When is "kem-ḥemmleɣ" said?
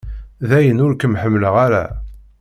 0.95-1.55